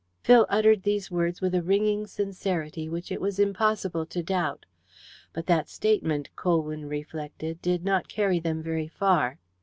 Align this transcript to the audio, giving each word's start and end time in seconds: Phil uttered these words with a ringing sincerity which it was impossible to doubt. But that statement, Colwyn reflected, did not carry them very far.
Phil 0.23 0.47
uttered 0.49 0.81
these 0.81 1.11
words 1.11 1.41
with 1.41 1.53
a 1.53 1.61
ringing 1.61 2.07
sincerity 2.07 2.89
which 2.89 3.11
it 3.11 3.21
was 3.21 3.37
impossible 3.37 4.03
to 4.03 4.23
doubt. 4.23 4.65
But 5.31 5.45
that 5.45 5.69
statement, 5.69 6.35
Colwyn 6.35 6.87
reflected, 6.87 7.61
did 7.61 7.85
not 7.85 8.07
carry 8.09 8.39
them 8.39 8.63
very 8.63 8.87
far. 8.87 9.37